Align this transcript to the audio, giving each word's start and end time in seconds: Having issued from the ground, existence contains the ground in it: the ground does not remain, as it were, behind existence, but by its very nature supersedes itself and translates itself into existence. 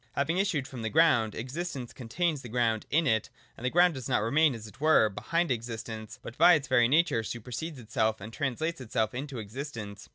Having 0.13 0.39
issued 0.39 0.67
from 0.67 0.81
the 0.81 0.89
ground, 0.89 1.35
existence 1.35 1.93
contains 1.93 2.41
the 2.41 2.49
ground 2.49 2.87
in 2.89 3.05
it: 3.05 3.29
the 3.55 3.69
ground 3.69 3.93
does 3.93 4.09
not 4.09 4.23
remain, 4.23 4.55
as 4.55 4.65
it 4.65 4.81
were, 4.81 5.09
behind 5.09 5.51
existence, 5.51 6.17
but 6.23 6.35
by 6.39 6.55
its 6.55 6.67
very 6.67 6.87
nature 6.87 7.21
supersedes 7.21 7.77
itself 7.77 8.19
and 8.19 8.33
translates 8.33 8.81
itself 8.81 9.13
into 9.13 9.37
existence. 9.37 10.09